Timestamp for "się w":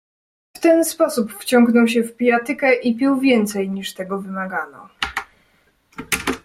1.87-2.15